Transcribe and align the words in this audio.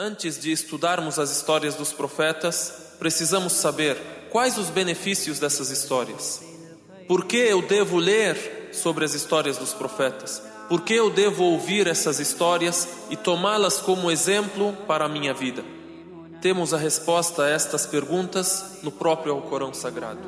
Antes 0.00 0.40
de 0.40 0.52
estudarmos 0.52 1.18
as 1.18 1.28
histórias 1.28 1.74
dos 1.74 1.92
profetas, 1.92 2.72
precisamos 3.00 3.54
saber 3.54 3.96
quais 4.30 4.56
os 4.56 4.70
benefícios 4.70 5.40
dessas 5.40 5.70
histórias. 5.70 6.40
Por 7.08 7.24
que 7.24 7.36
eu 7.36 7.60
devo 7.60 7.96
ler 7.96 8.70
sobre 8.72 9.04
as 9.04 9.12
histórias 9.12 9.58
dos 9.58 9.74
profetas? 9.74 10.40
Por 10.68 10.82
que 10.82 10.94
eu 10.94 11.10
devo 11.10 11.42
ouvir 11.42 11.88
essas 11.88 12.20
histórias 12.20 12.86
e 13.10 13.16
tomá-las 13.16 13.78
como 13.78 14.08
exemplo 14.08 14.72
para 14.86 15.06
a 15.06 15.08
minha 15.08 15.34
vida? 15.34 15.64
Temos 16.40 16.72
a 16.72 16.78
resposta 16.78 17.42
a 17.42 17.50
estas 17.50 17.84
perguntas 17.84 18.78
no 18.84 18.92
próprio 18.92 19.32
Alcorão 19.32 19.74
Sagrado. 19.74 20.20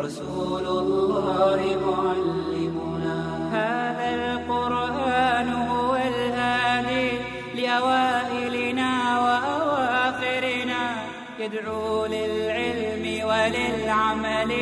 ورسول 0.00 0.66
الله 0.66 1.60
معلمنا 1.86 3.14
هذا 3.52 4.08
القرآن 4.14 5.48
هو 5.48 5.96
الهادي 5.96 7.10
لأوائلنا 7.54 8.90
وأواخرنا. 9.24 10.82
يدعو 11.38 12.06
للعلم 12.06 13.04
وللعمل 13.28 14.52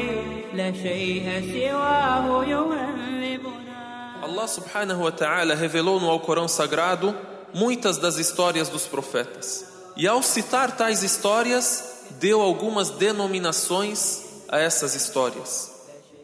لا 0.55 0.73
شيء 0.73 1.27
سواه 1.55 2.45
يهذبنا 2.45 3.79
Allah 4.23 4.49
subhanahu 4.49 5.03
wa 5.07 5.11
ta'ala 5.11 5.55
revelou 5.55 6.01
no 6.01 6.11
Alcorão 6.11 6.49
Sagrado 6.49 7.15
muitas 7.55 7.99
das 7.99 8.17
histórias 8.17 8.69
dos 8.69 8.87
profetas. 8.87 9.65
E 9.97 10.07
ao 10.07 10.23
citar 10.23 10.77
tais 10.77 11.03
histórias, 11.03 12.05
deu 12.21 12.41
algumas 12.41 12.91
denominações 12.91 14.23
a 14.49 14.59
essas 14.59 14.95
histórias. 14.95 15.71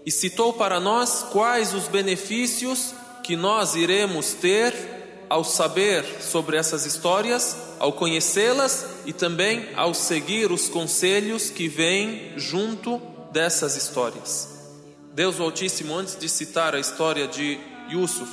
E 0.07 0.11
citou 0.11 0.53
para 0.53 0.79
nós 0.79 1.25
quais 1.33 1.75
os 1.75 1.89
benefícios 1.89 2.95
que 3.23 3.37
nós 3.37 3.75
iremos 3.75 4.33
ter 4.35 4.75
ao 5.29 5.43
saber 5.43 6.05
sobre 6.21 6.57
essas 6.57 6.85
histórias, 6.85 7.57
ao 7.79 7.93
conhecê-las 7.93 8.87
e 9.07 9.13
também 9.13 9.69
ao 9.75 9.95
seguir 9.95 10.53
os 10.53 10.69
conselhos 10.69 11.51
que 11.51 11.67
vêm 11.67 12.33
junto 12.37 13.01
dessas 13.33 13.77
histórias. 13.77 14.49
Deus 15.13 15.41
Altíssimo, 15.41 15.97
antes 15.97 16.17
de 16.17 16.29
citar 16.29 16.75
a 16.75 16.81
história 16.81 17.27
de 17.27 17.59
Yusuf, 17.91 18.31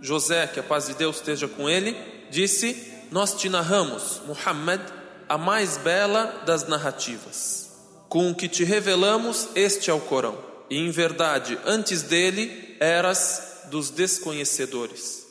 José, 0.00 0.46
que 0.46 0.60
a 0.60 0.62
paz 0.62 0.86
de 0.86 0.94
Deus 0.94 1.16
esteja 1.16 1.46
com 1.46 1.68
ele, 1.68 1.96
disse: 2.29 2.93
Nós 3.11 3.33
te 3.33 3.49
narramos, 3.49 4.21
Muhammad, 4.27 4.81
a 5.27 5.37
mais 5.37 5.77
bela 5.77 6.43
das 6.45 6.67
narrativas. 6.67 7.69
Com 8.09 8.31
o 8.31 8.35
que 8.35 8.47
te 8.47 8.63
revelamos, 8.63 9.49
este 9.55 9.89
é 9.89 9.93
o 9.93 9.99
Corão. 9.99 10.37
E 10.69 10.77
em 10.77 10.89
verdade, 10.91 11.57
antes 11.65 12.01
dele, 12.01 12.77
eras 12.79 13.65
dos 13.69 13.89
desconhecedores. 13.89 15.25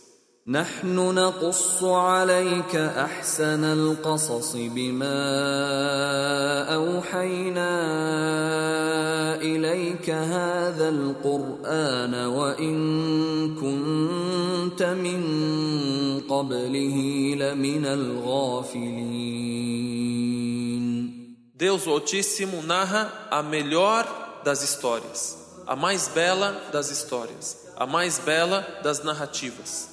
نحن 0.47 0.97
نقص 0.97 1.85
عليك 1.85 2.77
احسن 2.77 3.65
القصص 3.65 4.57
بما 4.57 5.15
اوحينا 6.75 7.71
اليك 9.41 10.11
هذا 10.11 10.89
القران 10.89 12.15
وان 12.15 13.18
قبله 16.39 16.97
لمن 17.35 17.87
الغافلين 17.87 19.55
Deus 21.57 21.87
o 21.87 21.91
Altíssimo 21.91 22.63
narra 22.63 23.29
a 23.31 23.41
melhor 23.41 24.43
das 24.45 24.63
histórias, 24.63 25.39
a 25.67 25.77
mais 25.77 26.09
bela 26.09 26.61
das 26.73 26.91
histórias, 26.91 27.69
a 27.77 27.87
mais 27.87 28.19
bela 28.19 28.81
das 28.83 29.05
narrativas, 29.05 29.89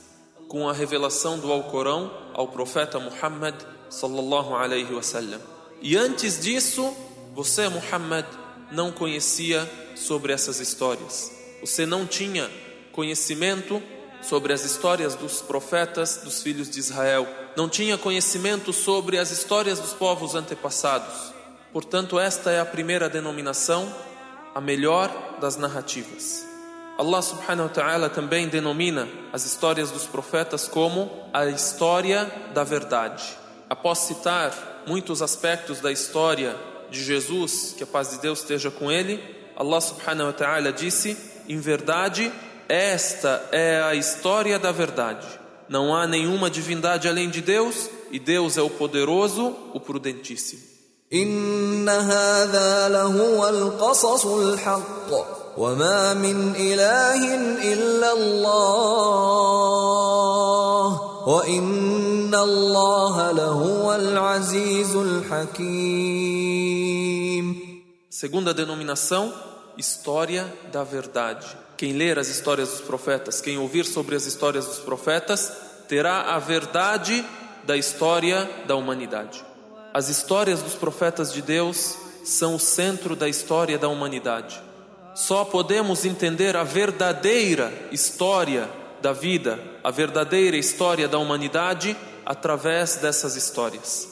com 0.47 0.67
a 0.67 0.73
revelação 0.73 1.37
do 1.37 1.51
Alcorão 1.51 2.11
ao 2.33 2.47
profeta 2.47 2.99
Muhammad 2.99 3.55
sallallahu 3.91 4.55
alaihi 4.55 4.91
wasallam. 4.91 5.39
E 5.81 5.95
antes 5.95 6.41
disso, 6.41 6.91
você 7.33 7.69
Muhammad 7.69 8.25
não 8.71 8.91
conhecia 8.91 9.69
sobre 9.95 10.33
essas 10.33 10.59
histórias. 10.59 11.31
Você 11.61 11.85
não 11.85 12.07
tinha 12.07 12.49
conhecimento 12.91 13.81
sobre 14.28 14.52
as 14.52 14.64
histórias 14.64 15.14
dos 15.14 15.40
profetas 15.40 16.20
dos 16.24 16.42
filhos 16.42 16.68
de 16.68 16.78
Israel, 16.78 17.26
não 17.56 17.68
tinha 17.68 17.96
conhecimento 17.96 18.72
sobre 18.72 19.18
as 19.18 19.30
histórias 19.30 19.78
dos 19.78 19.92
povos 19.92 20.34
antepassados. 20.34 21.32
Portanto, 21.72 22.18
esta 22.18 22.50
é 22.50 22.60
a 22.60 22.64
primeira 22.64 23.08
denominação, 23.08 23.94
a 24.54 24.60
melhor 24.60 25.10
das 25.40 25.56
narrativas. 25.56 26.44
Allah 26.98 27.20
subhanahu 27.20 27.68
wa 27.68 27.72
ta'ala 27.72 28.08
também 28.08 28.48
denomina 28.48 29.06
as 29.32 29.44
histórias 29.44 29.90
dos 29.90 30.04
profetas 30.04 30.66
como 30.66 31.10
a 31.32 31.46
história 31.46 32.24
da 32.54 32.64
verdade. 32.64 33.22
Após 33.68 33.98
citar 33.98 34.82
muitos 34.86 35.20
aspectos 35.20 35.80
da 35.80 35.92
história 35.92 36.56
de 36.90 37.04
Jesus, 37.04 37.74
que 37.76 37.82
a 37.84 37.86
paz 37.86 38.10
de 38.10 38.18
Deus 38.18 38.40
esteja 38.40 38.70
com 38.70 38.90
ele, 38.90 39.22
Allah 39.54 39.80
subhanahu 39.80 40.28
wa 40.28 40.32
ta'ala 40.32 40.72
disse: 40.72 41.16
Em 41.46 41.58
verdade, 41.58 42.32
esta 42.67 43.49
é 43.51 43.81
a 43.83 43.95
história 43.95 44.57
da 44.57 44.71
verdade. 44.71 45.27
Não 45.67 45.95
há 45.95 46.07
nenhuma 46.07 46.49
divindade 46.49 47.07
além 47.07 47.29
de 47.29 47.41
Deus, 47.41 47.89
e 48.11 48.19
Deus 48.19 48.57
é 48.57 48.61
o 48.61 48.69
poderoso, 48.69 49.55
o 49.73 49.79
prudentíssimo. 49.79 50.71
ان 51.13 51.89
هذا 51.89 52.89
لهو 52.89 53.49
القصص 53.49 54.25
الحق 54.25 55.11
وما 55.57 56.13
من 56.13 56.55
اله 56.55 57.35
الا 57.73 58.13
الله 58.13 58.61
وان 61.27 62.35
الله 62.35 63.31
لهو 63.31 63.95
العزيز 63.95 64.95
الحكيم 64.95 66.41
Segunda 68.09 68.53
denominação, 68.53 69.33
história 69.77 70.53
da 70.71 70.83
verdade. 70.83 71.47
Quem 71.76 71.92
ler 71.92 72.18
as 72.18 72.28
histórias 72.28 72.70
dos 72.70 72.80
profetas, 72.80 73.40
quem 73.40 73.58
ouvir 73.58 73.84
sobre 73.84 74.16
as 74.16 74.24
histórias 74.24 74.66
dos 74.66 74.78
profetas, 74.78 75.52
terá 75.86 76.34
a 76.34 76.38
verdade 76.38 77.24
da 77.64 77.76
história 77.76 78.48
da 78.66 78.74
humanidade. 78.76 79.44
As 79.92 80.08
histórias 80.08 80.62
dos 80.62 80.74
profetas 80.74 81.32
de 81.32 81.42
Deus 81.42 81.96
são 82.24 82.56
o 82.56 82.60
centro 82.60 83.14
da 83.14 83.28
história 83.28 83.78
da 83.78 83.88
humanidade. 83.88 84.60
Só 85.14 85.44
podemos 85.44 86.04
entender 86.04 86.56
a 86.56 86.64
verdadeira 86.64 87.72
história 87.90 88.68
da 89.00 89.12
vida, 89.12 89.58
a 89.82 89.90
verdadeira 89.90 90.56
história 90.56 91.08
da 91.08 91.18
humanidade 91.18 91.96
através 92.24 92.96
dessas 92.96 93.36
histórias. 93.36 94.08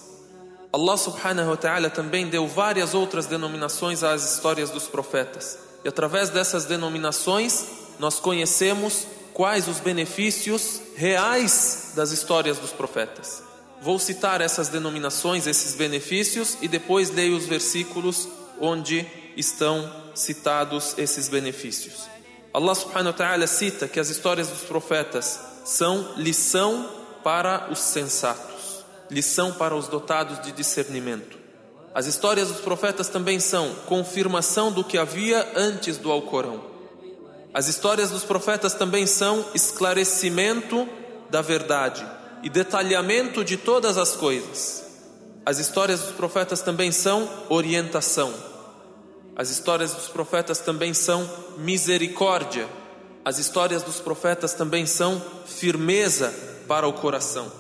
Allah 0.73 0.97
subhanahu 0.97 1.51
wa 1.51 1.57
ta'ala 1.57 1.91
também 1.91 2.29
deu 2.29 2.47
várias 2.47 2.95
outras 2.95 3.27
denominações 3.27 4.03
às 4.03 4.35
histórias 4.35 4.71
dos 4.71 4.89
profetas. 4.89 5.59
E 5.84 5.89
através 5.89 6.31
dessas 6.31 6.65
denominações, 6.65 7.67
nós 7.99 8.19
conhecemos 8.19 9.06
quais 9.34 9.69
os 9.69 9.81
benefícios 9.81 10.81
reais 10.97 11.93
das 11.95 12.11
histórias 12.11 12.59
dos 12.59 12.71
profetas. 12.71 13.43
Vou 13.83 13.99
citar 13.99 14.41
essas 14.41 14.69
denominações, 14.69 15.47
esses 15.47 15.75
benefícios, 15.75 16.56
e 16.62 16.69
depois 16.69 17.11
leio 17.11 17.37
os 17.37 17.45
versículos 17.45 18.28
onde 18.59 19.06
estão 19.37 19.93
citados 20.15 20.95
esses 20.97 21.28
benefícios. 21.28 22.09
Allah 22.53 22.75
subhanahu 22.75 23.09
wa 23.09 23.12
ta'ala 23.12 23.47
cita 23.47 23.89
que 23.89 24.01
as 24.01 24.09
histórias 24.09 24.49
dos 24.49 24.61
profetas 24.61 25.41
são 25.65 26.15
lição 26.16 26.89
para 27.25 27.69
os 27.71 27.81
sensatos, 27.81 28.84
lição 29.11 29.53
para 29.53 29.75
os 29.75 29.89
dotados 29.89 30.41
de 30.41 30.53
discernimento. 30.53 31.44
As 31.95 32.07
histórias 32.07 32.49
dos 32.49 32.61
profetas 32.61 33.09
também 33.09 33.39
são 33.39 33.73
confirmação 33.87 34.73
do 34.73 34.83
que 34.83 34.99
havia 34.99 35.47
antes 35.55 35.97
do 35.97 36.11
Alcorão. 36.11 36.61
As 37.55 37.69
histórias 37.69 38.11
dos 38.11 38.25
profetas 38.25 38.75
também 38.75 39.07
são 39.07 39.45
esclarecimento 39.55 40.89
da 41.31 41.41
verdade 41.41 42.05
e 42.43 42.51
detalhamento 42.51 43.45
de 43.45 43.57
todas 43.57 43.97
as 43.97 44.17
coisas. 44.17 44.85
As 45.47 45.61
histórias 45.61 46.01
dos 46.01 46.11
profetas 46.11 46.63
também 46.63 46.91
são 46.91 47.29
orientação. 47.49 48.35
As 49.37 49.51
histórias 49.51 49.93
dos 49.95 50.09
profetas 50.09 50.59
também 50.59 50.93
são 50.93 51.31
misericórdia. 51.59 52.69
As 53.25 53.39
histórias 53.39 53.85
dos 53.85 54.01
profetas 54.01 54.53
também 54.53 54.85
são 54.85 55.23
firmeza 55.47 56.35
para 56.67 56.89
o 56.89 56.93
coração. 56.93 57.53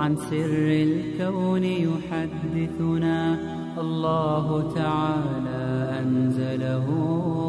عن 0.00 0.16
سر 0.16 0.66
الكون 0.88 1.64
يحدثنا. 1.64 3.18
الله 3.80 4.46
تعالى 4.74 5.64
أنزله 6.00 6.86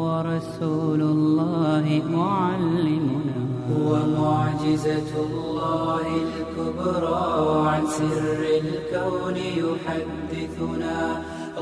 ورسول 0.04 1.00
الله 1.14 1.86
معلمنا. 2.10 3.36
هو 3.72 3.90
معجزة 4.20 5.10
الله 5.26 6.04
الكبرى 6.24 7.24
عن 7.68 7.82
سر 7.86 8.42
الكون 8.62 9.36
يحدثنا. 9.36 10.98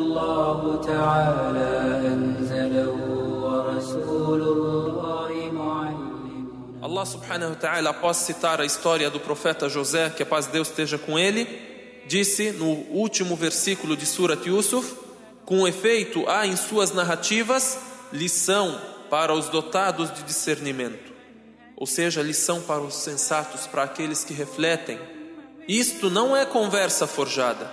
الله 0.01 0.61
تعالى 0.93 1.73
أنزله 2.13 2.97
ورسول 3.45 4.43
الله 4.43 5.10
Allah 6.82 7.05
subhanahu 7.05 7.50
wa 7.50 7.56
ta'ala, 7.56 7.91
após 7.91 8.17
citar 8.17 8.59
a 8.59 8.65
história 8.65 9.11
do 9.11 9.21
profeta 9.21 9.69
José, 9.69 10.09
que 10.09 10.23
a 10.23 10.27
paz 10.27 10.47
de 10.47 10.53
Deus 10.53 10.69
esteja 10.69 10.97
com 10.97 11.19
ele, 11.19 11.47
disse 12.06 12.53
no 12.53 12.71
último 12.91 13.37
versículo 13.37 13.94
de 13.94 14.06
Surat 14.06 14.47
Yusuf: 14.47 14.94
Com 15.44 15.69
efeito, 15.69 16.27
há 16.27 16.47
em 16.47 16.56
suas 16.56 16.93
narrativas 16.93 17.79
lição 18.11 18.81
para 19.11 19.35
os 19.35 19.50
dotados 19.50 20.11
de 20.15 20.23
discernimento, 20.23 21.12
ou 21.77 21.87
seja, 21.87 22.23
lição 22.23 22.62
para 22.62 22.81
os 22.81 22.94
sensatos, 22.94 23.67
para 23.67 23.82
aqueles 23.82 24.25
que 24.25 24.32
refletem. 24.32 24.99
Isto 25.69 26.09
não 26.09 26.35
é 26.35 26.47
conversa 26.47 27.06
forjada, 27.06 27.71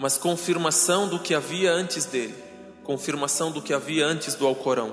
mas 0.00 0.18
confirmação 0.18 1.06
do 1.06 1.20
que 1.20 1.34
havia 1.36 1.72
antes 1.72 2.04
dele, 2.04 2.34
confirmação 2.82 3.52
do 3.52 3.62
que 3.62 3.72
havia 3.72 4.04
antes 4.04 4.34
do 4.34 4.44
Alcorão, 4.44 4.92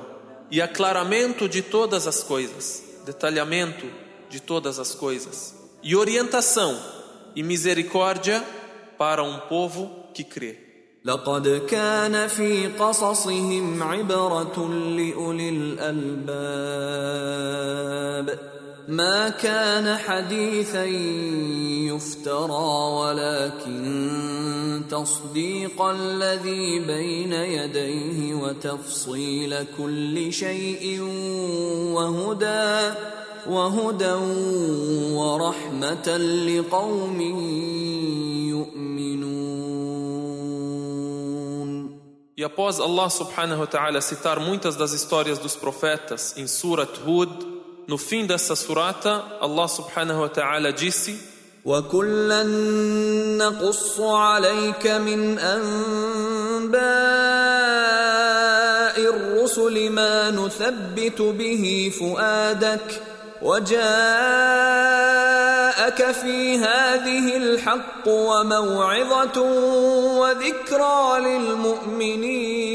e 0.51 0.61
aclaramento 0.61 1.49
de 1.49 1.63
todas 1.63 2.05
as 2.05 2.21
coisas, 2.21 2.86
detalhamento 3.06 3.86
de 4.28 4.40
todas 4.40 4.78
as 4.78 4.94
coisas, 4.94 5.54
e 5.82 5.96
orientação 5.96 6.78
e 7.34 7.42
misericórdia 7.42 8.42
para 8.96 9.22
um 9.22 9.38
povo 9.40 10.08
que 10.14 10.24
crê. 10.24 10.72
لقد 11.04 11.66
كان 11.68 12.28
في 12.28 12.66
قصصهم 12.78 13.82
عبرة 13.82 14.68
لأولي 14.96 15.48
الألباب 15.48 15.92
ما 18.87 19.29
كان 19.29 19.97
حديثا 19.97 20.83
يفترى 21.91 22.91
ولكن 22.95 24.83
تصديق 24.91 25.81
الذي 25.81 26.79
بين 26.79 27.33
يديه 27.33 28.33
وتفصيل 28.33 29.65
كل 29.77 30.33
شيء 30.33 31.01
وهدى 31.91 32.93
وهدى 33.47 34.13
ورحمة 35.13 36.17
لقوم 36.47 37.21
يؤمنون 38.47 39.27
E 42.39 42.43
após 42.43 42.79
Allah 42.79 43.09
subhanahu 43.09 43.61
wa 43.61 43.65
ta'ala 43.65 43.99
citar 43.99 44.39
muitas 44.39 44.75
das 44.77 44.93
histórias 44.93 45.39
dos 45.39 45.55
profetas 45.55 46.37
em 46.37 46.45
Surat 46.45 47.01
Hud, 47.03 47.56
no 47.87 47.97
fim 47.97 48.27
dessa 48.27 48.55
surata, 48.55 49.39
Allah 49.41 49.67
subhanahu 49.67 50.21
wa 50.21 50.29
ta'ala 50.29 50.71
disse: 50.73 51.37
وكلا 51.67 52.43
نقص 53.37 53.99
عليك 53.99 54.87
من 54.87 55.39
انباء 55.39 56.77
الرسل 58.99 59.89
ما 59.91 60.31
نثبت 60.31 61.21
به 61.21 61.91
فؤادك 61.99 63.01
وجاءك 63.41 63.81
في 66.11 66.57
هذه 66.57 67.37
الحق 67.37 68.07
وموعظه 68.07 69.41
وذكرى 70.19 71.19
للمؤمنين. 71.19 72.67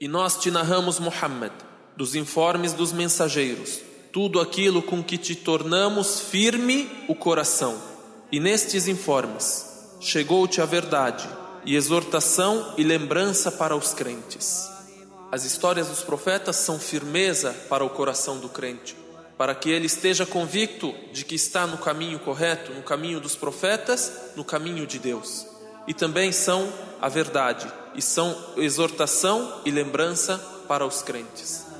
E 0.00 0.08
nós 0.08 0.40
te 0.40 0.50
narramos, 0.50 0.98
Muhammad, 0.98 1.52
dos 1.96 2.14
informes 2.14 2.72
dos 2.72 2.92
mensageiros, 2.92 3.80
tudo 4.12 4.40
aquilo 4.40 4.82
com 4.82 5.02
que 5.02 5.16
te 5.16 5.34
tornamos 5.34 6.20
firme 6.20 6.88
o 7.08 7.14
coração. 7.14 7.76
E 8.30 8.40
nestes 8.40 8.88
informes 8.88 9.96
chegou-te 10.00 10.60
a 10.60 10.66
verdade, 10.66 11.28
e 11.64 11.76
exortação 11.76 12.74
e 12.76 12.82
lembrança 12.82 13.50
para 13.50 13.76
os 13.76 13.94
crentes. 13.94 14.68
As 15.30 15.44
histórias 15.44 15.88
dos 15.88 16.02
profetas 16.02 16.56
são 16.56 16.78
firmeza 16.78 17.52
para 17.68 17.84
o 17.84 17.90
coração 17.90 18.38
do 18.38 18.48
crente, 18.48 18.96
para 19.38 19.54
que 19.54 19.70
ele 19.70 19.86
esteja 19.86 20.26
convicto 20.26 20.94
de 21.12 21.24
que 21.24 21.34
está 21.34 21.66
no 21.66 21.78
caminho 21.78 22.18
correto, 22.18 22.72
no 22.72 22.82
caminho 22.82 23.20
dos 23.20 23.34
profetas, 23.34 24.12
no 24.36 24.44
caminho 24.44 24.86
de 24.86 24.98
Deus. 24.98 25.46
E 25.86 25.94
também 25.94 26.32
são 26.32 26.70
a 27.00 27.08
verdade, 27.08 27.66
e 27.94 28.02
são 28.02 28.36
exortação 28.56 29.62
e 29.64 29.70
lembrança 29.70 30.38
para 30.68 30.86
os 30.86 31.02
crentes. 31.02 31.71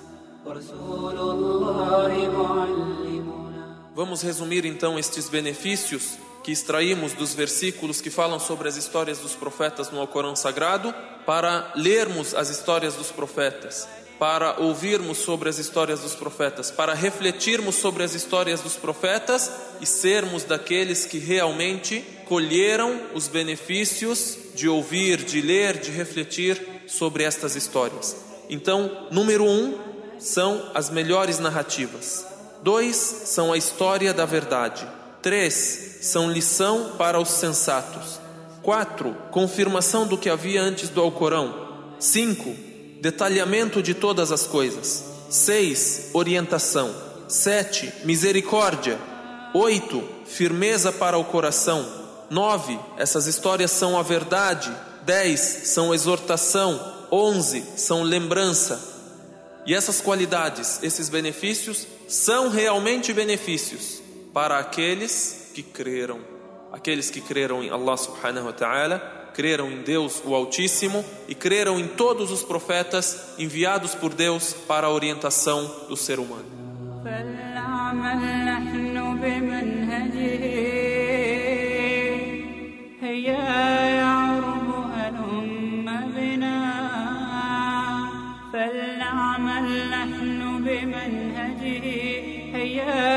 Vamos 3.95 4.23
resumir 4.23 4.65
então 4.65 4.99
estes 4.99 5.29
benefícios 5.29 6.19
que 6.43 6.51
extraímos 6.51 7.13
dos 7.13 7.35
versículos 7.35 8.01
que 8.01 8.11
falam 8.11 8.41
sobre 8.41 8.69
as 8.69 8.77
histórias 8.77 9.19
dos 9.19 9.35
profetas 9.35 9.91
no 9.91 10.01
Alcorão 10.01 10.35
Sagrado, 10.35 10.93
para 11.25 11.73
lermos 11.77 12.35
as 12.35 12.51
histórias 12.51 12.95
dos 12.95 13.13
profetas, 13.13 13.89
para 14.19 14.61
ouvirmos 14.61 15.19
sobre 15.19 15.49
as 15.49 15.59
histórias 15.59 16.01
dos 16.01 16.15
profetas, 16.15 16.71
para 16.71 16.95
refletirmos 16.95 17.77
sobre 17.77 18.03
as 18.03 18.15
histórias 18.15 18.61
dos 18.61 18.77
profetas 18.77 19.51
e 19.81 19.87
sermos 19.87 20.45
daqueles 20.45 21.05
que 21.05 21.19
realmente 21.19 22.05
colheram 22.27 23.01
os 23.15 23.29
benefícios 23.29 24.39
de 24.55 24.69
ouvir, 24.69 25.19
de 25.19 25.41
ler, 25.41 25.79
de 25.79 25.91
refletir 25.91 26.85
sobre 26.89 27.25
estas 27.25 27.57
histórias. 27.57 28.17
Então, 28.51 29.09
número 29.11 29.45
um, 29.45 29.92
são 30.19 30.71
as 30.75 30.91
melhores 30.91 31.39
narrativas. 31.39 32.27
Dois 32.63 32.97
são 32.97 33.53
a 33.53 33.59
história 33.59 34.15
da 34.15 34.25
verdade. 34.25 34.87
Três 35.21 35.99
são 36.03 36.31
lição 36.31 36.93
para 36.97 37.21
os 37.21 37.29
sensatos. 37.29 38.21
Quatro, 38.63 39.17
confirmação 39.31 40.07
do 40.07 40.17
que 40.17 40.31
havia 40.31 40.63
antes 40.63 40.89
do 40.89 41.01
Alcorão. 41.01 41.95
Cinco, 41.99 42.55
detalhamento 43.01 43.83
de 43.83 43.95
todas 43.95 44.31
as 44.31 44.47
coisas. 44.47 45.05
Seis, 45.29 46.11
orientação. 46.13 46.95
Sete, 47.27 47.93
misericórdia. 48.05 48.99
Oito, 49.55 50.03
firmeza 50.27 50.93
para 50.93 51.19
o 51.19 51.25
coração. 51.25 51.85
Nove, 52.31 52.79
essas 52.97 53.27
histórias 53.27 53.71
são 53.71 53.99
a 53.99 54.03
verdade. 54.03 54.73
Dez, 55.05 55.41
são 55.41 55.93
exortação. 55.93 56.81
Onze, 57.11 57.65
são 57.77 58.03
lembrança. 58.03 58.92
E 59.66 59.74
essas 59.74 60.00
qualidades, 60.00 60.82
esses 60.82 61.10
benefícios, 61.10 61.86
são 62.08 62.50
realmente 62.50 63.12
benefícios 63.14 64.02
para 64.34 64.60
aqueles 64.60 65.52
que 65.54 65.62
creram. 65.62 66.20
Aqueles 66.72 67.10
que 67.10 67.20
creram 67.20 67.64
em 67.64 67.70
Allah 67.70 67.98
subhanahu 67.98 68.46
wa 68.46 68.54
ta'ala, 68.54 69.32
creram 69.34 69.70
em 69.70 69.82
Deus 69.82 70.22
o 70.24 70.34
Altíssimo 70.34 71.04
e 71.28 71.36
creram 71.36 71.80
em 71.80 71.88
todos 71.88 72.32
os 72.32 72.44
profetas 72.44 73.34
enviados 73.38 73.94
por 73.94 74.14
Deus 74.14 74.54
para 74.68 74.88
a 74.88 74.92
orientação 74.92 75.86
do 75.90 75.98
ser 75.98 76.20
humano. 76.20 76.58
فلنعمل 77.06 78.46
نحن 78.46 79.18
بمنهجه 79.22 80.51
حياتي 91.63 92.43
هيا 92.55 93.12